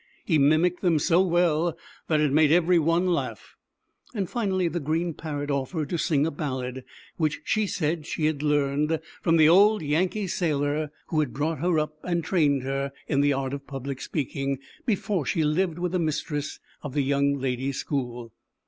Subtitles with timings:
[0.25, 3.55] He mimicked them so well that it made every one laugh.
[4.25, 6.83] Finally the green Parrot offered to sing a ballad,
[7.17, 11.15] which she said she had learned irom the old Yankee Sailor o 220 ZAUBERLINDA, THE
[11.15, 11.27] WISE WITCH.
[11.59, 15.43] had brought her up and trained her in the art of public speaking, before she
[15.43, 18.33] lived with the mistress of the Young Ladies' School.